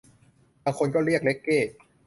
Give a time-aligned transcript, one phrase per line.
[0.63, 1.59] บางคนก็เรียกเร็กเก้